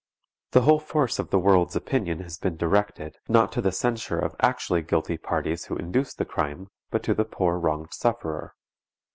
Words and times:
The 0.53 0.61
whole 0.61 0.79
force 0.79 1.19
of 1.19 1.29
the 1.29 1.37
world's 1.37 1.75
opinion 1.75 2.21
has 2.21 2.39
been 2.39 2.57
directed, 2.57 3.19
not 3.27 3.51
to 3.51 3.61
the 3.61 3.71
censure 3.71 4.17
of 4.17 4.35
actually 4.39 4.81
guilty 4.81 5.15
parties 5.19 5.65
who 5.65 5.75
induced 5.77 6.17
the 6.17 6.25
crime, 6.25 6.69
but 6.89 7.03
to 7.03 7.13
the 7.13 7.23
poor 7.23 7.59
wronged 7.59 7.93
sufferer. 7.93 8.55